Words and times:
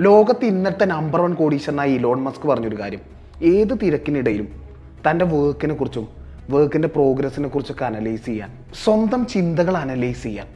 ലോകത്ത് 0.00 0.44
ഇന്നത്തെ 0.44 0.84
number 0.84 1.20
one 1.20 1.34
കോടീശ്വരനായി 1.34 1.92
ഇലോൺ 1.92 2.22
മസ്ക് 2.22 2.46
പറഞ്ഞൊരു 2.46 2.78
കാര്യം. 2.80 3.00
ഏത് 3.42 3.78
തിരക്കിനിടയിലും 3.82 4.48
തന്റെ 5.06 5.24
വർക്കിനെ 5.24 5.74
കുറിച്ചും 5.74 6.08
വർക്കിന്റെ 6.50 6.88
പ്രോഗ്രസിനെ 6.88 7.48
കുറിച്ചൊക്കെ 7.48 7.84
അനലൈസ് 7.84 8.26
ചെയ്യാൻ 8.26 8.50
സ്വന്തം 8.84 9.26
ചിന്തകൾ 9.26 9.76
അനലൈസ് 9.76 10.22
ചെയ്യാൻ 10.22 10.46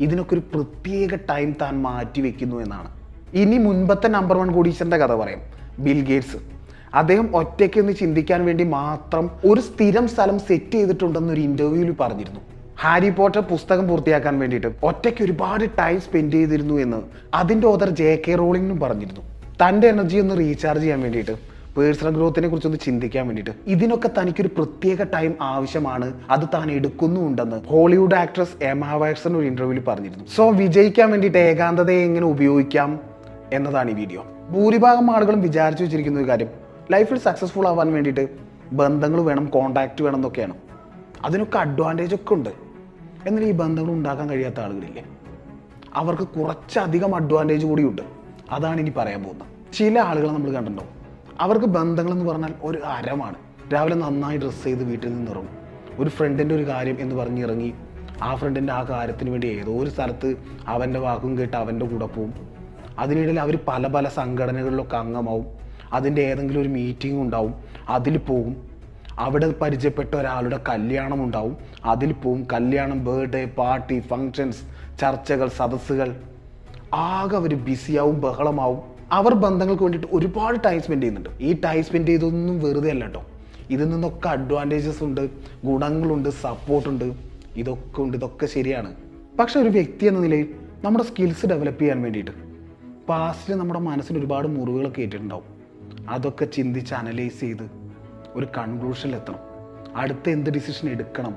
ഇതിനൊക്കെ 0.00 0.34
ഒരു 0.34 0.42
പ്രത്യേക 0.54 1.14
ടൈം 1.30 1.52
താൻ 1.60 1.82
മാറ്റി 1.82 2.20
വെക്കുന്നു 2.20 2.56
എന്നാണ്. 2.56 2.90
ഇനി 3.34 3.58
മുൻപത്തെ 3.58 4.08
നമ്പർ 4.08 4.38
വൺ 4.38 4.52
കോടീശ്വരന്റെ 4.52 4.96
കഥ 4.96 5.14
പറയാം. 5.14 5.40
ബിൽ 5.78 6.00
ഗേറ്റ്സ് 6.04 6.36
അദ്ദേഹം 6.94 7.36
ഒറ്റയ്ക്ക് 7.36 7.80
ഒന്ന് 7.80 7.92
ചിന്തിക്കാൻ 7.92 8.44
വേണ്ടി 8.44 8.64
മാത്രം 8.64 9.30
ഒരു 9.44 9.60
സ്ഥിരം 9.60 10.08
സ്ഥലം 10.08 10.38
സെറ്റ് 10.38 10.72
ചെയ്തിട്ടുണ്ടെന്നൊരു 10.72 11.40
ഇന്റർവ്യൂവിൽ 11.40 11.94
പറഞ്ഞിരുന്നു. 12.00 12.40
ഹാരി 12.82 13.08
പോട്ടർ 13.10 13.40
പുസ്തകം 13.40 13.88
പൂർത്തിയാക്കാൻ 13.88 14.38
വേണ്ടിയിട്ട് 14.38 14.68
ഒറ്റയ്ക്ക് 14.82 15.22
ഒരുപാട് 15.22 15.64
ടൈം 15.78 16.00
സ്പെൻഡ് 16.00 16.32
ചെയ്തിരുന്നു 16.32 16.74
എന്ന് 16.74 17.00
അതിന്റെ 17.34 17.66
ഓതർ 17.66 17.90
ജെ 17.90 18.22
കെ 18.28 18.34
റോളിങ്ങിനും 18.34 18.80
പറഞ്ഞിരുന്നു. 18.80 19.22
തന്റെ 19.62 19.88
എനർജി 19.88 20.18
ഒന്ന് 20.18 20.38
റീചാർജ് 20.38 20.82
ചെയ്യാൻ 20.82 21.00
വേണ്ടിയിട്ട് 21.00 21.34
പേഴ്സണൽ 21.76 22.12
ഗ്രോത്തിനെ 22.14 22.48
കുറിച്ചൊന്ന് 22.48 22.78
ചിന്തിക്കാൻ 22.84 23.26
വേണ്ടിയിട്ട് 23.26 23.54
ഇതിനൊക്കെ 23.66 24.10
തനിക്കൊരു 24.18 24.50
പ്രത്യേക 24.56 25.02
ടൈം 25.14 25.34
ആവശ്യമാണ് 25.40 26.08
അത് 26.30 26.46
താൻ 26.54 26.70
എടുക്കുന്നുണ്ടെന്ന് 26.70 27.58
ഹോളിവുഡ് 27.66 28.14
ആക്ട്രസ് 28.14 28.64
എമ 28.64 28.84
ആവാക്സൺ 28.84 29.36
ഒരു 29.36 29.46
ഇന്റർവ്യൂവിൽ 29.46 29.82
പറഞ്ഞിരുന്നു. 29.88 30.24
സോ 30.36 30.50
വിജയിക്കാൻ 30.62 31.10
വേണ്ടിയിട്ട് 31.10 31.38
ഏകാന്തതയെ 31.38 32.00
എങ്ങനെ 32.04 32.26
ഉപയോഗിക്കാം 32.26 33.00
എന്നതാണ് 33.52 33.90
ഈ 33.90 33.94
വീഡിയോ 33.94 34.24
ഭൂരിഭാഗം 34.50 35.10
ആളുകളും 35.16 35.42
വിചാരിച്ചു 35.48 35.84
വെച്ചിരിക്കുന്ന 35.84 36.20
ഒരു 36.20 36.28
കാര്യം 36.28 36.50
ലൈഫിൽ 36.92 37.18
സക്സസ്ഫുൾ 37.28 37.68
ആവാൻ 37.68 37.92
വേണ്ടിയിട്ട് 37.92 38.26
ബന്ധങ്ങൾ 38.72 39.22
വേണം 39.30 39.46
കോണ്ടാക്ട് 39.46 40.02
വേണം 40.02 40.16
എന്നൊക്കെയാണ്. 40.16 40.54
അതിനൊക്കെ 41.24 41.58
അഡ്വാന്റേജ് 41.58 42.14
ഒക്കെ 42.14 42.34
ഉണ്ട്. 42.34 42.69
എന്നാൽ 43.26 43.44
ഈ 43.44 43.50
ബന്ധങ്ങൾ 43.50 43.92
ഉണ്ടാക്കാൻ 43.92 44.30
കഴിയാത്ത 44.30 44.60
ആളുകളില്ലേ? 44.60 45.04
അവർക്ക് 45.94 46.22
കുറച്ചധികം 46.22 47.14
അഡ്വാന്റേജ് 47.14 47.66
കൂടിയുണ്ട്. 47.66 48.02
അതാണ് 48.50 48.80
ഇനി 48.80 48.92
പറയാൻ 48.96 49.22
പോകുന്നത്. 49.22 49.46
ചില 49.72 50.00
ആളുകളെ 50.00 50.32
നമ്മൾ 50.32 50.52
കണ്ടിട്ടുണ്ടോ? 50.52 50.84
അവർക്ക് 51.40 51.66
ബന്ധങ്ങൾ 51.66 52.12
എന്ന് 52.12 52.24
പറഞ്ഞാൽ 52.24 52.54
ഒരു 52.62 52.78
അരമാണ്. 52.78 53.34
രാവിലെ 53.72 53.94
നന്നായി 53.94 54.38
ഡ്രസ്സ് 54.38 54.64
ചെയ്ത് 54.64 54.84
വീട്ടിൽ 54.84 55.14
നിന്ന് 55.14 55.30
ഇറങ്ങും 55.30 55.60
ഒരു 55.98 56.10
ഫ്രണ്ടിന്റെ 56.10 56.54
ഒരു 56.54 56.66
കാര്യം 56.66 56.96
എന്ന് 57.00 57.14
പറഞ്ഞ് 57.14 57.42
ഇറങ്ങി 57.44 57.74
ആ 58.22 58.34
ഫ്രണ്ടിന്റെ 58.34 58.72
ആ 58.72 58.82
കാര്യത്തിന് 58.82 59.30
വേണ്ടി 59.30 59.46
ഏതോ 59.46 59.72
ഒരു 59.72 59.90
സ്ഥലത്ത് 59.90 60.36
അവന്റെ 60.66 61.00
വാക്കും 61.00 61.38
കേട്ട് 61.38 61.56
അവന്റെ 61.56 61.86
കൂടെ 61.86 62.06
പോവും. 62.06 62.34
അതിനിടയിൽ 62.98 63.40
അവർ 63.40 63.58
പല 63.68 63.86
പല 63.86 64.08
സംഘടനകളിലൊക്കെ 64.08 64.96
അംഗമാവും. 64.96 65.46
അതിന്റെ 65.92 66.22
ഏതെങ്കിലും 66.22 66.60
ഒരു 66.60 66.68
മീറ്റിംഗ് 66.68 67.22
ഉണ്ടാവും. 67.22 67.54
അതിൽ 67.88 68.16
പോകും. 68.16 68.69
അവിടെ 69.18 69.54
പരിചയപ്പെട്ട 69.62 70.14
ഒരാളുടെ 70.14 70.60
കല്യാണം 70.68 71.24
ഉണ്ടാവും 71.24 71.56
അതിൽ 71.84 72.12
പോവും. 72.12 72.46
കല്യാണം 72.52 73.04
ബർത്ത്ഡേ 73.04 73.44
പാർട്ടി 73.44 74.00
ഫങ്ഷൻസ് 74.00 74.62
ചർച്ചകൾ 75.00 75.48
സദസ്സുകൾ. 75.48 76.16
ആകെ 76.94 77.36
അവർ 77.36 77.54
ബിസിയാവും 77.54 78.20
ബഹളമാവും. 78.20 78.78
അവർ 79.12 79.34
ബന്ധങ്ങൾക്ക് 79.34 79.82
വേണ്ടിയിട്ട് 79.82 80.08
ഒരുപാട് 80.12 80.64
ടൈം 80.64 80.82
സ്പെൻഡ് 80.82 81.02
ചെയ്യുന്നുണ്ട്. 81.02 81.30
ഈ 81.40 81.60
ടൈം 81.60 81.84
സ്പെൻഡ് 81.84 82.08
ചെയ്തൊന്നും 82.08 82.60
വെറുതെ 82.60 82.90
അല്ല 82.90 83.04
കേട്ടോ 83.04 83.22
ഇതിൽ 83.70 83.88
നിന്നൊക്കെ 83.88 84.28
അഡ്വാന്റേജസ് 84.28 85.04
ഉണ്ട് 85.04 85.30
ഗുണങ്ങളുണ്ട് 85.64 86.28
സപ്പോർട്ടുണ്ട് 86.28 87.12
ഇതൊക്കെ 87.56 88.02
ഉണ്ട് 88.02 88.16
ഇതൊക്കെ 88.16 88.46
ശരിയാണ്. 88.46 88.94
പക്ഷെ 89.38 89.60
ഒരു 89.60 89.68
വ്യക്തി 89.68 90.06
എന്ന 90.06 90.20
നിലയിൽ 90.20 90.54
നമ്മുടെ 90.84 91.04
സ്കിൽസ് 91.04 91.46
ഡെവലപ്പ് 91.46 91.80
ചെയ്യാൻ 91.80 92.02
വേണ്ടിയിട്ട് 92.02 92.30
പാസ്റ്റിൽ 93.08 93.54
നമ്മുടെ 93.54 93.80
മനസ്സിന് 93.80 94.18
ഒരുപാട് 94.18 94.48
മുറിവുകളൊക്കെ 94.48 95.00
ഏറ്റിട്ടുണ്ടാവും. 95.00 95.44
അതൊക്കെ 96.08 96.44
ചിന്തിച്ച് 96.44 96.94
അനലൈസ് 96.94 97.40
ചെയ്ത് 97.40 97.79
ഒരു 98.34 98.46
കൺക്ലൂഷനിൽ 98.58 99.16
എത്തണം 99.16 99.38
അടുത്ത 99.96 100.28
എന്ത് 100.28 100.50
ഡിസിഷൻ 100.50 100.88
എടുക്കണം? 100.88 101.34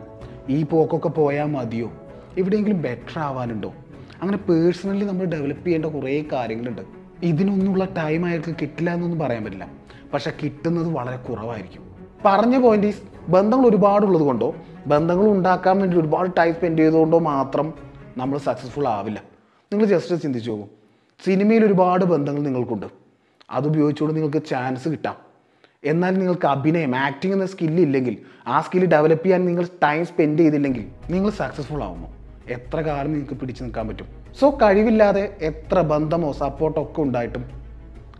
ഈ 0.49 0.63
പോക്കൊക്കെ 0.63 1.09
പോയാൽ 1.09 1.45
മതിയോ? 1.45 1.91
എവിടെയെങ്കിലും 2.38 2.81
ബെറ്റർ 2.81 3.19
ആവാനുണ്ടോ? 3.19 3.73
അങ്ങനെ 4.22 4.38
പേഴ്സണലി 4.38 5.05
നമ്മൾ 5.05 5.25
ഡെവലപ്പ് 5.25 5.66
ചെയ്യേണ്ട 5.66 5.85
കുറേ 5.85 6.25
കാര്യങ്ങളുണ്ട്. 6.31 6.81
ഇതിനൊന്നുള്ള 7.23 7.85
ടൈം 7.85 8.25
അയാൾക്ക് 8.25 8.55
കിട്ടില്ല 8.61 8.94
എന്നൊന്നും 8.94 9.19
പറയാൻ 9.19 9.44
പറ്റില്ല. 9.44 9.72
പക്ഷെ 10.13 10.33
കിട്ടുന്നത് 10.44 10.94
വളരെ 10.94 11.17
കുറവായിരിക്കും. 11.17 11.95
പറഞ്ഞ 12.25 12.58
പോയിന്റ് 12.58 12.88
ഈസ് 12.88 13.02
ബന്ധങ്ങൾ 13.30 13.67
ഒരുപാടുള്ളത് 13.67 14.22
കൊണ്ടോ 14.22 14.55
ബന്ധങ്ങൾ 14.88 15.28
ഉണ്ടാക്കാൻ 15.28 15.79
വേണ്ടി 15.79 15.97
ഒരുപാട് 15.97 16.31
ടൈം 16.38 16.53
സ്പെൻഡ് 16.53 16.79
ചെയ്തുകൊണ്ടോ 16.79 17.19
മാത്രം 17.19 17.73
നമ്മൾ 18.18 18.38
സക്സസ്ഫുൾ 18.38 18.88
ആവില്ല. 18.88 19.23
നിങ്ങൾ 19.73 19.85
ജസ്റ്റ് 19.85 20.16
ചിന്തിച്ചു 20.16 20.51
പോകും 20.51 20.69
സിനിമയിൽ 21.25 21.66
ഒരുപാട് 21.66 22.06
ബന്ധങ്ങൾ 22.06 22.41
നിങ്ങൾക്കുണ്ട്. 22.44 22.85
അത് 23.51 23.68
ഉപയോഗിച്ചുകൊണ്ട് 23.68 24.19
നിങ്ങൾക്ക് 24.19 24.47
ചാൻസ് 24.47 24.89
കിട്ടാം. 24.89 25.32
എന്നാൽ 25.85 26.17
നിങ്ങൾക്ക് 26.17 26.47
അഭിനയം 26.47 26.95
ആക്ടിങ് 26.95 27.33
എന്ന 27.33 27.45
സ്കില്ല് 27.45 27.83
ഇല്ലെങ്കിൽ 27.83 28.17
ആ 28.47 28.61
സ്കില്ല് 28.61 28.91
ഡെവലപ്പ് 28.91 29.25
ചെയ്യാൻ 29.25 29.45
നിങ്ങൾ 29.45 29.63
ടൈം 29.83 30.05
സ്പെൻഡ് 30.05 30.39
ചെയ്തില്ലെങ്കിൽ 30.39 30.85
നിങ്ങൾ 31.09 31.29
സക്സസ്ഫുൾ 31.29 31.83
ആവുമോ 31.83 32.13
എത്ര 32.49 32.79
കാലം 32.79 33.13
നിങ്ങൾക്ക് 33.13 33.33
പിടിച്ചു 33.33 33.63
നിൽക്കാൻ 33.63 33.88
പറ്റും? 33.88 34.07
സോ 34.39 34.57
കഴിവില്ലാതെ 34.61 35.38
എത്ര 35.41 35.81
ബന്ധമോ 35.81 36.31
സപ്പോർട്ടോ 36.31 36.83
ഒക്കെ 36.83 37.01
ഉണ്ടായിട്ടും 37.01 37.45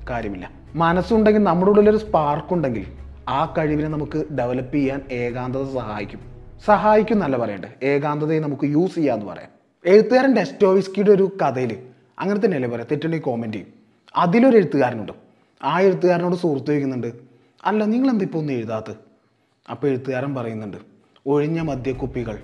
കാര്യമില്ല. 0.10 0.52
മനസ്സുണ്ടെങ്കിൽ 0.76 1.44
നമ്മുടെ 1.44 1.72
ഉള്ളിലൊരു 1.72 1.98
സ്പാർക്ക് 1.98 2.54
ഉണ്ടെങ്കിൽ 2.54 2.86
ആ 3.30 3.54
കഴിവിനെ 3.58 3.88
നമുക്ക് 3.88 4.34
ഡെവലപ്പ് 4.34 4.76
ചെയ്യാൻ 4.76 5.02
ഏകാന്തത 5.12 5.74
സഹായിക്കും. 5.74 6.20
സഹായിക്കും 6.66 7.16
എന്നല്ല 7.16 7.38
പറയണ്ടേ 7.38 7.70
ഏകാന്തതയെ 7.84 8.40
നമുക്ക് 8.40 8.66
യൂസ് 8.66 8.96
ചെയ്യാമെന്ന് 8.96 9.32
പറയാം. 9.32 9.50
എഴുത്തുകാരൻ 9.86 10.36
ഡെസ്റ്റോവിസ്കിയുടെ 10.36 11.12
ഒരു 11.12 11.38
കഥയിൽ 11.42 11.78
അങ്ങനെ 12.20 12.40
തന്നെയല്ലേ 12.46 12.70
പറയാം 12.70 12.88
തെറ്റുണ്ടെങ്കിൽ 12.92 13.26
കോമന്റ് 13.26 13.58
ചെയ്യും. 13.58 13.74
അതിലൊരു 14.16 14.58
എഴുത്തുകാരനുണ്ട്. 14.58 15.12
ആ 15.64 15.80
എഴുത്തുകാരനോട് 15.80 16.36
സുഹൃത്ത് 16.36 16.72
വയ്ക്കുന്നുണ്ട് 16.72 17.23
അല്ല 17.66 17.84
നിങ്ങൾ 17.84 18.10
എന്താ 18.10 18.24
ഇപ്പോൾ 18.24 18.38
ഒന്നും 18.38 18.54
എഴുതാത്തത് 18.54 18.96
അപ്പോൾ 19.72 19.88
എഴുത്തുകാരൻ 19.88 20.36
പറയുന്നുണ്ട് 20.36 20.78
ഒഴിഞ്ഞ 21.26 21.60
മദ്യക്കുപ്പികൾ 21.62 22.38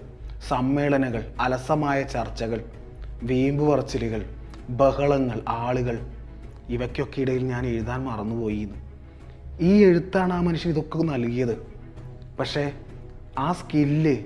സമ്മേളനങ്ങൾ 0.48 1.24
അലസമായ 1.40 2.04
ചർച്ചകൾ 2.04 2.60
വീമ്പ് 3.24 3.64
പറച്ചിലുകൾ 3.64 4.22
ബഹളങ്ങൾ 4.70 5.42
ആളുകൾ 5.48 5.96
ഇവയ്ക്കൊക്കെ 6.70 7.22
ഇടയിൽ 7.22 7.44
ഞാൻ 7.44 7.66
എഴുതാൻ 7.68 8.04
മറന്നുപോയി. 8.04 8.70
ഈ 9.62 9.84
എഴുത്താണ് 9.84 10.34
ആ 10.34 10.42
മനുഷ്യൻ 10.42 10.72
ഇതൊക്കെ 10.72 10.98
നൽകിയത്. 10.98 11.68
പക്ഷേ 12.40 12.72
ആ 13.38 13.52
സ്കില്ല് 13.52 14.18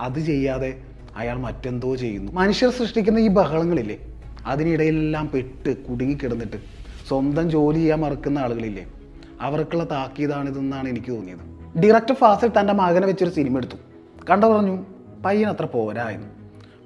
അത് 0.00 0.18
ചെയ്യാതെ 0.18 0.82
അയാൾ 1.16 1.36
മറ്റെന്തോ 1.36 1.96
ചെയ്യുന്നു. 1.96 2.32
മനുഷ്യർ 2.32 2.70
സൃഷ്ടിക്കുന്ന 2.70 3.18
ഈ 3.18 3.28
ബഹളങ്ങളില്ലേ 3.28 3.98
അതിനിടയിലെല്ലാം 4.46 5.30
പെട്ട് 5.34 5.86
കുടുങ്ങിക്കിടന്നിട്ട് 5.86 6.56
സ്വന്തം 7.08 7.50
ജോലി 7.50 7.78
ചെയ്യാൻ 7.78 8.00
മറക്കുന്ന 8.00 8.38
ആളുകളില്ലേ? 8.38 8.86
അവർക്കുള്ള 9.42 9.84
താക്കീതാണിതെന്നാണ് 9.90 10.88
എനിക്ക് 10.88 11.12
തോന്നിയത്. 11.12 11.80
ഡയറക്ടർ 11.80 12.14
ഫാസിൽ 12.14 12.50
തന്റെ 12.60 12.72
മകനെ 12.72 13.06
വെച്ചൊരു 13.06 13.30
സിനിമ 13.30 13.56
എടുത്തു. 13.56 13.76
കണ്ട 14.30 14.44
പറഞ്ഞു? 14.44 14.86
പയ്യൻ 15.26 15.48
അത്ര 15.48 15.64
പോരാ 15.64 16.08
എന്ന് 16.08 16.26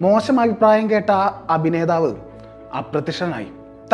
മോശം 0.02 0.40
അഭിപ്രായം 0.40 0.90
കേട്ട 0.90 1.10
ആ 1.10 1.46
അഭിനേതാവ് 1.50 2.14
അപ്രത്യക്ഷനായി. 2.78 3.46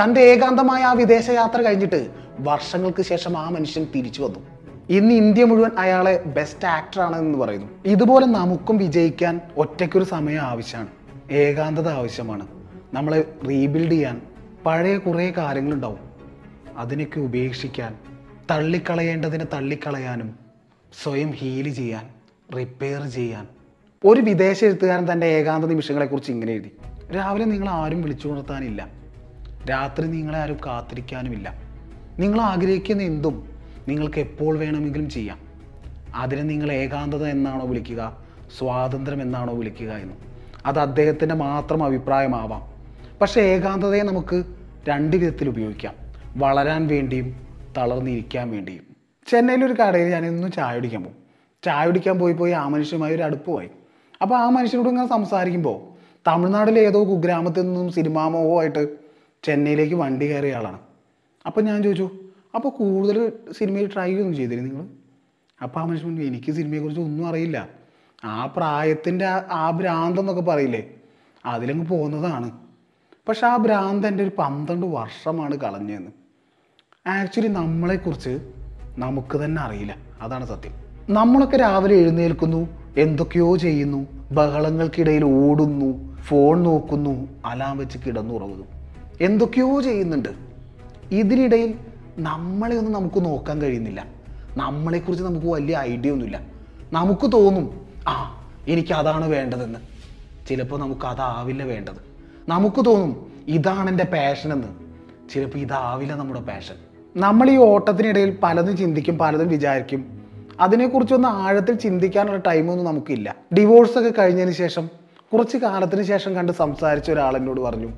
തന്റെ 0.02 0.20
ഏകാന്തമായ 0.20 0.82
ആ 0.82 0.92
വിദേശയാത്ര 0.92 1.62
കഴിഞ്ഞിട്ട് 1.62 2.10
വർഷങ്ങൾക്ക് 2.40 3.02
ശേഷം 3.02 3.38
ആ 3.38 3.48
മനുഷ്യൻ 3.48 3.86
തിരിച്ചു 3.94 4.22
വന്നു. 4.22 4.38
ഇന്ന് 4.88 5.14
ഇന്ത്യ 5.14 5.44
മുഴുവൻ 5.44 5.70
അയാളെ 5.78 6.22
ബെസ്റ്റ് 6.22 6.68
ആക്ടറാണ് 6.68 7.16
എന്ന് 7.16 7.38
പറയുന്നു. 7.38 7.66
ഇതുപോലെ 7.86 8.26
നമുക്കും 8.26 8.76
വിജയിക്കാൻ 8.76 9.40
ഒറ്റയ്ക്കൊരു 9.56 10.04
സമയം 10.04 10.38
ആവശ്യമാണ്. 10.38 10.88
ഏകാന്തത 11.32 11.88
ആവശ്യമാണ്. 11.88 12.46
നമ്മളെ 12.94 13.24
റീബിൽഡ് 13.48 13.92
ചെയ്യാൻ 13.92 14.20
പഴയ 14.66 14.98
കുറേ 14.98 15.32
കാര്യങ്ങളുണ്ടാവും. 15.36 15.98
അതിനൊക്കെ 16.76 17.20
ഉപേക്ഷിക്കാൻ 17.20 17.94
തള്ളിക്കളയേണ്ടതിനെ 18.52 19.44
തള്ളിക്കളയാനും 19.44 20.38
സ്വയം 21.02 21.30
ഹീൽ 21.30 21.72
ചെയ്യാൻ 21.72 22.08
റിപ്പയർ 22.56 23.08
ചെയ്യാൻ. 23.08 23.46
ഒരു 24.04 24.20
വിദേശ 24.20 24.64
എഴുത്തുകാരൻ 24.64 25.12
തന്റെ 25.12 25.26
ഏകാന്ത 25.26 25.64
നിമിഷങ്ങളെക്കുറിച്ച് 25.64 26.32
ഇങ്ങനെ 26.32 26.52
എഴുതി. 26.52 26.70
രാവിലെ 27.16 27.44
നിങ്ങൾ 27.44 27.68
ആരും 27.68 28.02
വിളിച്ചു 28.02 28.28
ഉണർത്താനില്ല 28.28 28.88
രാത്രി 29.70 30.06
നിങ്ങളെ 30.06 30.38
ആരും 30.38 30.58
കാത്തിരിക്കാനുമില്ല. 30.66 31.62
നിങ്ങൾ 32.18 32.40
ആഗ്രഹിക്കുന്ന 32.40 33.02
എന്തും 33.02 33.48
നിങ്ങൾക്ക് 33.88 34.18
എപ്പോൾ 34.18 34.58
വേണമെങ്കിലും 34.58 35.10
ചെയ്യാം. 35.10 35.38
അതിനെ 36.14 36.42
നിങ്ങൾ 36.42 36.72
ഏകാന്തത 36.72 37.26
എന്നാണോ 37.26 37.66
വിളിക്കുക 37.66 38.18
സ്വാതന്ത്ര്യം 38.58 39.22
എന്നാണോ 39.22 39.54
വിളിക്കുക 39.54 39.90
എന്ന്. 39.90 40.14
അത് 40.66 40.78
അദ്ദേഹത്തിന്റെ 40.78 41.34
മാത്രം 41.34 41.84
അഭിപ്രായമാവാം. 41.84 42.62
പക്ഷേ 43.20 43.40
ഏകാന്തതയെ 43.40 44.02
നമുക്ക് 44.02 44.44
രണ്ട് 44.88 45.16
വിധത്തിൽ 45.16 45.48
ഉപയോഗിക്കാം. 45.48 45.94
വളരാൻ 46.36 46.86
വേണ്ടിയും 46.86 47.41
തളർന്നിരിക്കാൻ 47.76 48.50
വേണ്ടിയും. 48.50 48.82
ചെന്നൈയിലൊരു 49.26 49.72
കടയിൽ 49.72 50.08
ഞാൻ 50.08 50.26
ഇന്നും 50.26 50.52
ചായ 50.52 50.74
കുടിക്കാൻ 50.74 51.02
പോകും 51.02 51.16
ചായ 51.64 51.86
കുടിക്കാൻ 51.86 52.18
പോയി 52.18 52.32
പോയി 52.32 52.52
ആ 52.52 52.68
മനുഷ്യനുമായി 52.68 53.14
ഒരു 53.14 53.22
അടുപ്പ് 53.22 53.42
അടുപ്പമായി 53.42 53.70
അപ്പോൾ 54.22 54.34
ആ 54.34 54.48
മനുഷ്യനോട് 54.50 54.88
ഇങ്ങനെ 54.88 55.08
സംസാരിക്കുമ്പോൾ 55.08 55.92
തമിഴ്നാട്ടിലെ 56.26 56.80
ഏതോ 56.80 57.04
കുഗ്രാമത്തിൽ 57.04 57.62
നിന്നും 57.62 57.92
സിനിമാമോഹമായിട്ട് 57.92 58.88
ചെന്നൈയിലേക്ക് 59.42 59.94
വണ്ടി 59.94 60.26
കയറിയ 60.26 60.54
ആളാണ്. 60.54 60.78
അപ്പോൾ 61.46 61.60
ഞാൻ 61.60 61.82
ചോദിച്ചു 61.82 62.10
അപ്പോൾ 62.54 62.68
കൂടുതൽ 62.68 63.32
സിനിമയിൽ 63.52 63.92
ട്രൈ 63.92 64.14
ഒന്നും 64.14 64.36
ചെയ്തിരുന്നു 64.36 64.70
നിങ്ങൾ 64.70 64.88
അപ്പോൾ 65.62 65.80
ആ 65.80 65.84
മനുഷ്യൻ 65.84 66.22
എനിക്ക് 66.22 66.52
സിനിമയെക്കുറിച്ച് 66.52 67.02
ഒന്നും 67.02 67.26
അറിയില്ല. 67.26 67.68
ആ 68.24 68.46
പ്രായത്തിന്റെ 68.46 69.26
ആ- 69.26 69.48
ആ 69.50 69.70
ഭ്രാന്തെന്നൊക്കെ 69.70 70.42
പറയില്ലേ 70.42 70.90
അതിലങ്ങ് 71.46 71.86
പോകുന്നതാണ്. 71.86 72.50
പക്ഷെ 73.28 73.46
ആ 73.46 73.56
ഭ്രാന്ത് 73.56 74.06
എന്റെ 74.06 74.22
ഒരു 74.22 74.30
പന്ത്രണ്ട് 74.38 74.86
വർഷമാണ് 74.86 75.56
കളഞ്ഞതെന്ന്. 75.56 76.21
ആക്ച്വലി 77.06 77.48
നമ്മളെക്കുറിച്ച് 77.48 78.40
നമുക്ക് 78.98 79.44
തന്നെ 79.44 79.62
അറിയില്ല. 79.62 79.96
അതാണ് 80.22 80.46
സത്യം. 80.46 80.72
നമ്മളൊക്കെ 81.10 81.56
രാവിലെ 81.56 81.94
എഴുന്നേൽക്കുന്നു 81.94 82.68
എന്തൊക്കെയോ 82.96 83.56
ചെയ്യുന്നു 83.56 84.06
ബഹളങ്ങൾക്കിടയിൽ 84.32 85.24
ഓടുന്നു 85.24 86.16
ഫോൺ 86.16 86.62
നോക്കുന്നു 86.62 87.28
അലാം 87.44 87.78
വെച്ച് 87.78 87.98
കിടന്നുറങ്ങുന്നു. 88.06 88.64
എന്തൊക്കെയോ 89.20 89.80
ചെയ്യുന്നുണ്ട്. 89.80 90.28
ഇതിനിടയിൽ 91.12 91.78
നമ്മളെ 92.18 92.76
ഒന്നും 92.76 92.92
നമുക്ക് 92.92 93.24
നോക്കാൻ 93.24 93.62
കഴിയുന്നില്ല. 93.62 94.06
നമ്മളെക്കുറിച്ച് 94.56 95.24
നമുക്ക് 95.24 95.46
വലിയ 95.46 95.76
ഐഡിയ 95.78 96.10
ഒന്നുമില്ല. 96.10 96.40
നമുക്ക് 96.92 97.32
തോന്നും 97.32 97.86
ആ 98.08 98.46
എനിക്ക് 98.68 98.92
അതാണ് 98.92 99.28
വേണ്ടതെന്ന്. 99.28 99.78
ചിലപ്പോൾ 100.48 100.80
നമുക്ക് 100.80 101.06
അതാവില്ല 101.06 101.62
വേണ്ടത്. 101.62 102.00
നമുക്ക് 102.48 102.84
തോന്നും 102.84 103.32
ഇതാണ് 103.48 103.90
എന്റെ 103.90 104.04
പാഷനെന്ന് 104.04 104.68
ചിലപ്പോൾ 105.30 105.58
ഇതാവില്ല 105.58 106.14
നമ്മുടെ 106.14 106.40
പാഷൻ 106.40 106.74
നമ്മൾ 107.16 107.50
ഈ 107.50 107.56
ഓട്ടത്തിനിടയിൽ 107.56 108.38
പലതും 108.42 108.76
ചിന്തിക്കും 108.76 109.18
പലതും 109.18 109.48
വിചാരിക്കും. 109.48 110.20
അതിനെക്കുറിച്ചൊന്ന് 110.60 111.28
ആഴത്തിൽ 111.28 111.74
ചിന്തിക്കാനുള്ള 111.74 112.42
ടൈമൊന്നും 112.46 112.86
നമുക്കില്ല. 112.86 113.34
ഡിവോഴ്സൊക്കെ 113.54 114.12
കഴിഞ്ഞതിന് 114.18 114.52
ശേഷം 114.52 114.90
കുറച്ച് 115.32 115.56
കാലത്തിന് 115.56 116.02
ശേഷം 116.02 116.34
കണ്ട് 116.34 116.52
സംസാരിച്ച 116.52 117.10
ഒരാൾ 117.10 117.36
എന്നോട് 117.36 117.60
പറഞ്ഞു 117.60 117.88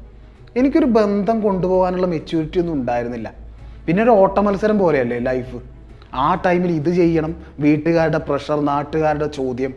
എനിക്കൊരു 0.57 0.85
ബന്ധം 0.85 1.41
കൊണ്ടുപോകാനുള്ള 1.41 2.07
മെച്യൂരിറ്റി 2.07 2.59
ഒന്നും 2.59 2.75
ഉണ്ടായിരുന്നില്ല. 2.75 3.35
പിന്നെ 3.87 4.03
ഒരു 4.03 4.11
ഓട്ട 4.11 4.39
മത്സരം 4.39 4.79
പോലെയല്ലേ 4.79 5.19
ലൈഫ് 5.19 5.57
ആ 6.15 6.35
ടൈമിൽ 6.35 6.73
ഇത് 6.73 6.95
ചെയ്യണം 6.95 7.37
വീട്ടുകാരുടെ 7.59 8.19
പ്രഷർ 8.19 8.61
നാട്ടുകാരുടെ 8.61 9.27
ചോദ്യം. 9.27 9.75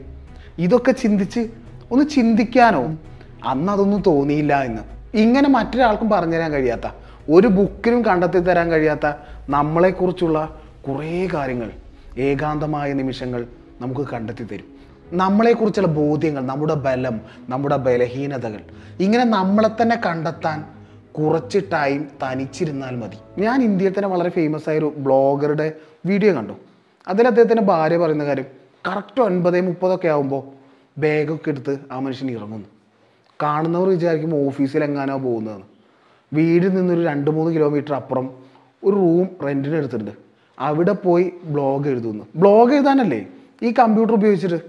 ഇതൊക്കെ 0.57 0.91
ചിന്തിച്ച് 0.91 1.49
ഒന്ന് 1.91 2.05
ചിന്തിക്കാനോ? 2.05 2.97
അന്ന് 3.45 3.73
അതൊന്നും 3.73 4.03
തോന്നിയില്ല 4.07 4.61
എന്ന്. 4.61 4.81
ഇങ്ങനെ 5.17 5.49
മറ്റൊരാൾക്കും 5.49 6.09
പറഞ്ഞുതരാൻ 6.09 6.51
കഴിയാത്ത 6.51 6.91
ഒരു 7.29 7.47
ബുക്കിനും 7.47 8.05
കണ്ടെത്തി 8.05 8.39
തരാൻ 8.39 8.71
കഴിയാത്ത 8.71 9.13
നമ്മളെക്കുറിച്ചുള്ള 9.49 10.59
കുറേ 10.87 11.27
കാര്യങ്ങൾ 11.33 11.71
ഏകാന്തമായ 12.17 12.93
നിമിഷങ്ങൾ 12.93 13.47
നമുക്ക് 13.81 14.01
കണ്ടെത്തി 14.13 14.43
തരും. 14.43 14.67
നമ്മളെക്കുറിച്ചുള്ള 15.11 15.87
ബോധ്യങ്ങൾ 15.87 16.45
നമ്മുടെ 16.45 16.73
ബലം 16.73 17.21
നമ്മുടെ 17.49 17.77
ബലഹീനതകൾ 17.77 18.61
ഇങ്ങനെ 18.99 19.23
നമ്മളെ 19.23 19.69
തന്നെ 19.81 20.01
കണ്ടെത്താൻ 20.05 20.65
കുറച്ച് 21.17 21.59
ടൈം 21.73 22.07
തനിച്ചിരുന്നാൽ 22.23 22.95
മതി. 22.95 23.17
ഞാൻ 23.41 23.63
ഇന്ത്യയിൽ 23.63 23.93
തന്നെ 23.97 24.09
വളരെ 24.09 24.29
ഫേമസ് 24.29 24.69
ആയ 24.69 24.77
ഒരു 24.77 24.93
ബ്ലോഗറുടെ 24.97 25.73
വീഡിയോ 26.05 26.33
കണ്ടു. 26.33 26.53
അതിൽ 27.07 27.27
അദ്ദേഹത്തിന്റെ 27.27 27.63
ഭാര്യ 27.63 27.97
പറയുന്ന 27.97 28.25
കാര്യം 28.25 28.45
കറക്റ്റ് 28.87 29.21
ഒൻപത് 29.21 29.61
മുപ്പതൊക്കെ 29.61 30.07
ആകുമ്പോൾ 30.07 30.43
ബാഗൊക്കെ 30.99 31.49
എടുത്ത് 31.49 31.79
ആ 31.91 31.99
മനുഷ്യൻ 31.99 32.31
ഇറങ്ങുന്നു. 32.31 32.67
കാണുന്നവർ 33.43 33.89
വിചാരിക്കും 33.89 34.47
ഓഫീസിൽ 34.47 34.83
എങ്ങാനോ 34.83 35.17
പോകുന്നതെന്ന് 35.17 35.76
വീടിൽ 36.33 36.69
നിന്നൊരു 36.69 37.03
രണ്ട് 37.03 37.31
മൂന്ന് 37.31 37.55
കിലോമീറ്റർ 37.55 37.93
അപ്പുറം 37.93 38.29
ഒരു 38.83 38.95
റൂം 38.95 39.27
റെന്റിന് 39.45 39.75
എടുത്തിട്ടുണ്ട്. 39.75 40.11
അവിടെ 40.59 40.91
പോയി 40.91 41.31
ബ്ലോഗ് 41.45 41.87
എഴുതുന്നു. 41.87 42.23
ബ്ലോഗ് 42.35 42.73
എഴുതാനല്ലേ? 42.73 43.27
ഈ 43.63 43.71
കമ്പ്യൂട്ടർ 43.71 44.13
ഉപയോഗിച്ചിട്ട്. 44.13 44.59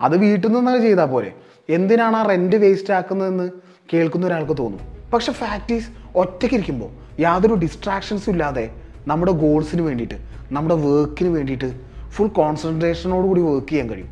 അത് 0.00 0.16
വീട്ടിൽ 0.16 0.48
നിന്നൊക്കെ 0.48 0.82
ചെയ്താൽ 0.82 1.04
പോരെ. 1.04 1.34
എന്തിനാണ് 1.68 2.16
ആ 2.16 2.22
റെന്റ് 2.22 2.56
വേസ്റ്റ് 2.56 2.92
ആക്കുന്നതെന്ന് 2.92 3.50
കേൾക്കുന്ന 3.92 4.26
ഒരാൾക്ക് 4.26 4.56
തോന്നും. 4.58 4.80
പക്ഷെ 5.12 5.32
ഫാക്ടീസ് 5.32 5.88
ഒറ്റയ്ക്ക് 6.16 6.54
ഇരിക്കുമ്പോൾ 6.54 7.20
യാതൊരു 7.20 7.54
ഡിസ്ട്രാക്ഷൻസും 7.54 8.32
ഇല്ലാതെ 8.32 8.70
നമ്മുടെ 9.06 9.32
ഗോൾസിന് 9.32 9.82
വേണ്ടിയിട്ട് 9.82 10.14
നമ്മുടെ 10.52 10.74
വർക്കിന് 10.74 11.28
വേണ്ടിയിട്ട് 11.28 11.80
ഫുൾ 12.10 12.28
കോൺസെൻട്രേഷനോട് 12.28 13.26
കൂടി 13.26 13.40
വർക്ക് 13.40 13.68
ചെയ്യാൻ 13.68 13.90
കഴിയും. 13.90 14.08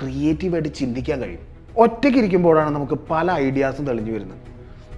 ക്രിയേറ്റീവായിട്ട് 0.00 0.68
ചിന്തിക്കാൻ 0.74 1.20
കഴിയും. 1.20 1.40
ഒറ്റയ്ക്ക് 1.76 2.18
ഇരിക്കുമ്പോഴാണ് 2.18 2.70
നമുക്ക് 2.70 2.98
പല 3.10 3.32
ഐഡിയാസും 3.32 3.86
തെളിഞ്ഞു 3.86 4.12
വരുന്നത്. 4.12 4.51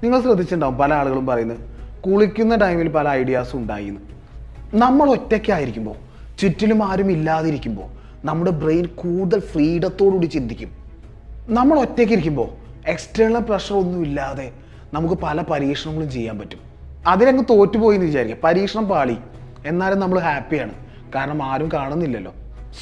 നിങ്ങൾ 0.04 0.20
ശ്രദ്ധിച്ചിട്ടുണ്ടാവും 0.20 0.78
പല 0.78 0.94
ആളുകളും 0.94 1.26
പറയുന്നത് 1.26 1.58
കുളിക്കുന്ന 2.00 2.54
ടൈമിൽ 2.54 2.88
പല 2.88 3.08
ഐഡിയാസും 3.08 3.58
ഉണ്ടായി 3.58 3.84
എന്ന് 3.84 4.00
നമ്മൾ 4.74 5.10
ഒറ്റയ്ക്കായിരിക്കുമ്പോൾ 5.10 5.94
ചുറ്റിലും 6.38 6.84
ആരും 6.84 7.10
ഇല്ലാതിരിക്കുമ്പോൾ 7.10 7.88
നമ്മുടെ 8.26 8.50
ബ്രെയിൻ 8.50 8.86
കൂടുതൽ 8.86 9.40
ഫ്രീഡത്തോടുകൂടി 9.40 10.26
ചിന്തിക്കും. 10.26 10.70
നമ്മൾ 11.48 11.78
ഒറ്റയ്ക്കിരിക്കുമ്പോൾ 11.80 12.48
എക്സ്റ്റേണൽ 12.88 13.38
പ്രഷർ 13.38 13.76
ഒന്നും 13.76 14.02
ഇല്ലാതെ 14.02 14.52
നമുക്ക് 14.94 15.14
പല 15.14 15.40
പരീക്ഷണങ്ങളും 15.40 16.10
ചെയ്യാൻ 16.10 16.38
പറ്റും. 16.38 16.58
അതിലങ്ങ് 17.06 17.44
തോറ്റുപോയി 17.50 17.94
എന്ന് 17.94 18.06
വിചാരിക്കുക. 18.06 18.36
പരീക്ഷണം 18.44 18.88
പാളി. 18.88 19.16
എന്നാലും 19.66 20.00
നമ്മൾ 20.00 20.18
ഹാപ്പിയാണ് 20.18 20.72
കാരണം 21.14 21.42
ആരും 21.42 21.70
കാണുന്നില്ലല്ലോ. 21.74 22.34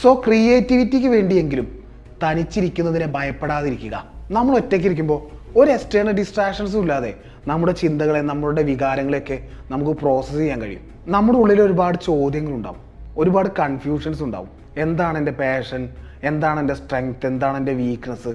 സോ 0.02 0.22
ക്രിയേറ്റിവിറ്റിക്ക് 0.26 1.08
വേണ്ടിയെങ്കിലും 1.08 1.78
തനിച്ചിരിക്കുന്നതിനെ 2.22 3.06
ഭയപ്പെടാതിരിക്കുക. 3.06 4.06
നമ്മൾ 4.30 4.56
ഒറ്റയ്ക്കിരിക്കുമ്പോൾ 4.56 5.41
ഒരു 5.56 5.70
എക്സ്റ്റേണൽ 5.70 6.12
ഡിസ്ട്രാക്ഷൻസും 6.12 6.80
ഇല്ലാതെ 6.80 7.14
നമ്മുടെ 7.46 7.72
ചിന്തകളെ 7.72 8.20
നമ്മുടെ 8.20 8.62
വികാരങ്ങളെയൊക്കെ 8.62 9.48
നമുക്ക് 9.70 9.90
പ്രോസസ്സ് 9.90 10.38
ചെയ്യാൻ 10.38 10.62
കഴിയും. 10.62 10.80
നമ്മുടെ 11.06 11.38
ഉള്ളിൽ 11.38 11.62
ഒരുപാട് 11.62 11.98
ചോദ്യങ്ങളുണ്ടാവും 12.04 12.80
ഒരുപാട് 13.16 13.48
കൺഫ്യൂഷൻസ് 13.58 14.22
ഉണ്ടാവും. 14.22 14.48
എന്താണ് 14.76 15.18
എന്റെ 15.18 15.32
പാഷൻ 15.32 15.88
എന്താണ് 16.24 16.60
എന്റെ 16.60 16.74
സ്ട്രെങ്ത് 16.74 17.26
എന്താണ് 17.26 17.56
എന്റെ 17.56 17.72
വീക്ക്നെസ് 17.72 18.34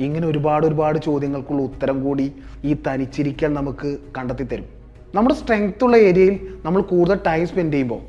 ഇങ്ങനെ 0.00 0.26
ഒരുപാട് 0.26 0.66
ഒരുപാട് 0.66 0.98
ചോദ്യങ്ങൾക്കുള്ള 0.98 1.62
ഉത്തരം 1.62 2.04
കൂടി 2.04 2.32
ഈ 2.64 2.76
തനിച്ചിരിക്കൽ 2.86 3.52
നമുക്ക് 3.52 3.98
കണ്ടെത്തി 4.18 4.44
തരും 4.44 4.66
നമ്മുടെ 5.14 5.34
സ്ട്രെങ്ത് 5.34 5.84
ഉള്ള 5.84 5.96
ഏരിയയിൽ 5.96 6.56
നമ്മൾ 6.64 6.82
കൂടുതൽ 6.82 7.20
ടൈം 7.26 7.46
സ്പെൻഡ് 7.46 7.72
ചെയ്യുമ്പോൾ 7.72 8.00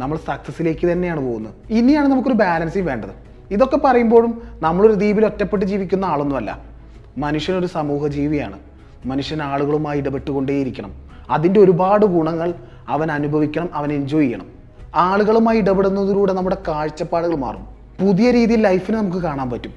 നമ്മൾ 0.00 0.16
സക്സസ്സിലേക്ക് 0.16 0.92
തന്നെയാണ് 0.92 1.20
പോകുന്നത്. 1.20 1.54
ഇനിയാണ് 1.70 2.08
നമുക്കൊരു 2.08 2.34
ബാലൻസിങ് 2.34 2.86
വേണ്ടത്. 2.86 3.10
ഇതൊക്കെ 3.50 3.76
പറയുമ്പോഴും 3.76 4.42
നമ്മളൊരു 4.60 4.92
ദ്വീപിൽ 4.92 5.26
ഒറ്റപ്പെട്ട് 5.26 5.64
ജീവിക്കുന്ന 5.64 6.04
ആളൊന്നുമല്ല. 6.04 6.73
മനുഷ്യനൊരു 7.18 7.66
സമൂഹ 7.66 8.06
ജീവിയാണ് 8.06 8.58
മനുഷ്യൻ 9.06 9.42
ആളുകളുമായി 9.42 9.98
ഇടപെട്ടുകൊണ്ടേയിരിക്കണം. 9.98 10.92
അതിന്റെ 11.30 11.60
ഒരുപാട് 11.60 12.06
ഗുണങ്ങൾ 12.06 12.54
അവൻ 12.88 13.12
അനുഭവിക്കണം 13.12 13.68
അവൻ 13.74 13.92
എൻജോയ് 13.92 14.24
ചെയ്യണം. 14.24 14.46
ആളുകളുമായി 14.94 15.58
ഇടപെടുന്നതിലൂടെ 15.58 16.32
നമ്മുടെ 16.32 16.56
കാഴ്ചപ്പാടുകൾ 16.68 17.36
മാറും. 17.36 17.66
പുതിയ 18.00 18.30
രീതിയിൽ 18.30 18.60
ലൈഫിനെ 18.60 18.98
നമുക്ക് 18.98 19.18
കാണാൻ 19.18 19.50
പറ്റും. 19.50 19.72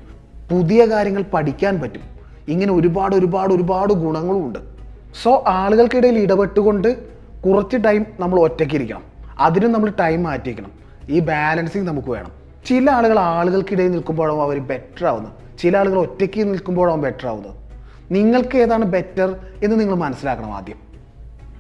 പുതിയ 0.52 0.86
കാര്യങ്ങൾ 0.86 1.24
പഠിക്കാൻ 1.34 1.82
പറ്റും. 1.82 2.02
ഇങ്ങനെ 2.48 2.74
ഒരുപാട് 2.74 3.16
ഒരുപാട് 3.16 3.54
ഒരുപാട് 3.54 3.94
ഗുണങ്ങളും 3.94 4.46
ഉണ്ട്. 4.46 4.60
സോ 5.24 5.44
ആളുകൾക്കിടയിൽ 5.48 6.20
ഇടപെട്ടുകൊണ്ട് 6.20 7.08
കുറച്ച് 7.42 7.78
ടൈം 7.86 8.06
നമ്മൾ 8.20 8.40
ഒറ്റയ്ക്കിരിക്കണം 8.40 9.02
അതിനും 9.40 9.72
നമ്മൾ 9.72 9.90
ടൈം 10.00 10.24
മാറ്റിയിരിക്കണം 10.24 10.72
ഈ 11.10 11.20
ബാലൻസിങ് 11.20 11.88
നമുക്ക് 11.88 12.08
വേണം. 12.08 12.32
ചില 12.66 12.92
ആളുകൾ 12.92 13.20
ആളുകൾക്കിടയിൽ 13.20 13.92
നിൽക്കുമ്പോഴും 13.92 14.42
അവർ 14.42 14.60
ബെറ്റർ 14.60 15.06
ആവുന്നത്. 15.06 15.47
ചില 15.60 15.78
ആളുകൾ 15.78 16.00
ഒറ്റയ്ക്ക് 16.00 16.48
നിൽക്കുമ്പോഴാവും 16.48 17.02
ബെറ്റർ 17.02 17.28
ആവുന്നത്. 17.28 17.56
നിങ്ങൾക്ക് 18.12 18.58
ഏതാണ് 18.58 18.86
ബെറ്റർ 18.86 19.36
എന്ന് 19.64 19.80
നിങ്ങൾ 19.80 19.96
മനസ്സിലാക്കണം 19.96 20.54
ആദ്യം. 20.54 20.76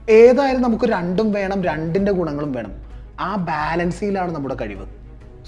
ഏതായാലും 0.09 0.61
നമുക്ക് 0.61 0.85
രണ്ടും 0.85 1.31
വേണം 1.31 1.63
രണ്ടിന്റെ 1.63 2.11
ഗുണങ്ങളും 2.11 2.51
വേണം. 2.51 2.71
ആ 3.19 3.35
ബാലൻസിലാണ് 3.35 4.35
നമ്മുടെ 4.35 4.55
കഴിവ്. 4.61 4.85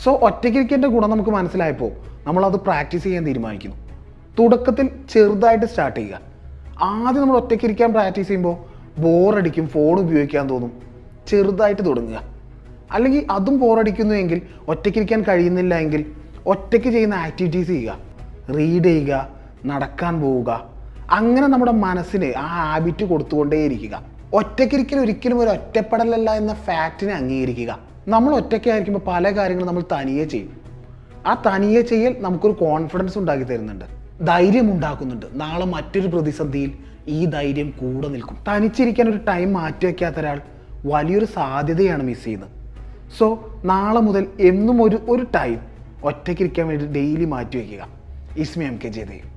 സോ 0.04 0.12
ഒറ്റയ്ക്കിരിക്കേണ്ട 0.12 0.86
ഗുണം 0.86 1.10
നമുക്ക് 1.10 1.30
മനസ്സിലായപ്പോൾ 1.30 1.92
നമ്മളത് 2.28 2.56
പ്രാക്ടീസ് 2.56 3.04
ചെയ്യാൻ 3.04 3.25
തീരുമാനിക്കുന്നു. 3.25 3.75
തുടക്കത്തിൽ 4.40 4.90
ചെറുതായിട്ട് 5.13 5.66
സ്റ്റാർട്ട് 5.66 6.00
ചെയ്യുക. 6.00 6.19
ആദ്യം 6.84 7.22
നമ്മൾ 7.22 7.38
ഒറ്റയ്ക്കിരിക്കാൻ 7.38 7.92
പ്രാക്ടീസ് 7.92 8.28
ചെയ്യുമ്പോൾ 8.28 8.57
ബോറടിക്കും 9.01 9.68
ഫോൺ 9.68 10.00
ഉപയോഗിക്കാൻ 10.00 10.50
തോന്നും. 10.50 10.72
ചെറുതായിട്ട് 11.28 11.86
തുടങ്ങുക. 11.86 12.22
അല്ലെങ്കിൽ 12.92 13.28
അതും 13.31 13.60
ബോറടിക്കുന്നു 13.60 14.36
ഒറ്റയ്ക്കിരിക്കാൻ 14.68 15.22
കഴിയുന്നില്ല 15.22 15.75
എങ്കിൽ 15.75 16.06
ഒറ്റയ്ക്ക് 16.46 16.89
ചെയ്യുന്ന 16.89 17.13
ആക്ടിവിറ്റീസ് 17.13 17.68
ചെയ്യുക. 17.68 18.09
റീഡ് 18.58 18.84
ചെയ്യുക 18.84 19.29
നടക്കാൻ 19.65 20.22
പോവുക. 20.22 20.65
അങ്ങനെ 21.12 21.48
നമ്മുടെ 21.48 21.72
മനസ്സിന് 21.72 22.34
ആ 22.38 22.72
ഹാബിറ്റ് 22.72 23.06
കൊടുത്തുകൊണ്ടേയിരിക്കുക. 23.06 24.03
ഒറ്റയ്ക്കിരിക്കൽ 24.34 25.00
ഒരിക്കലും 25.00 25.39
ഒരു 25.39 25.50
ഒറ്റപ്പെടലല്ല 25.50 26.32
എന്ന 26.32 26.53
ഫാക്റ്റിനെ 26.53 27.13
അംഗീകരിക്കുക. 27.13 27.79
നമ്മൾ 28.08 28.36
ഒറ്റയ്ക്കായിരിക്കുമ്പോൾ 28.36 29.12
പല 29.12 29.29
കാര്യങ്ങളും 29.29 29.68
നമ്മൾ 29.68 29.84
തനിയെ 29.94 30.24
ചെയ്യും. 30.24 30.50
ആ 31.27 31.44
തനിയെ 31.48 31.82
ചെയ്യൽ 31.82 32.15
നമുക്കൊരു 32.20 32.53
കോൺഫിഡൻസ് 32.53 33.18
ഉണ്ടാക്കി 33.18 33.44
തരുന്നുണ്ട്. 33.44 33.86
ധൈര്യം 34.25 34.72
ഉണ്ടാക്കുന്നുണ്ട്. 34.74 35.25
നാളെ 35.34 35.65
മറ്റൊരു 35.65 36.08
പ്രതിസന്ധിയിൽ 36.08 36.74
ഈ 37.08 37.25
ധൈര്യം 37.25 37.74
കൂടെ 37.82 38.08
നിൽക്കും. 38.08 38.38
തനിച്ചിരിക്കാൻ 38.48 39.10
ഒരു 39.10 39.18
ടൈം 39.18 39.53
മാറ്റി 39.53 39.86
വയ്ക്കാത്ത 39.86 40.15
ഒരാൾ 40.15 40.41
വലിയൊരു 40.86 41.25
സാധ്യതയാണ് 41.25 42.03
മിസ് 42.03 42.24
ചെയ്യുന്നത്. 42.24 42.50
സോ 43.20 43.58
നാളെ 43.65 44.00
മുതൽ 44.00 44.27
എന്നും 44.39 44.84
ഒരു 44.84 45.00
ഒരു 45.10 45.27
ടൈം 45.36 45.60
ഒറ്റയ്ക്കിരിക്കാൻ 46.03 46.68
വേണ്ടി 46.68 46.86
ഡെയിലി 46.86 47.25
മാറ്റി 47.25 47.58
വയ്ക്കുക 47.58 47.99
इसमें 48.38 48.65
एम 48.67 48.77
के 48.77 48.89
जयदेव 48.89 49.27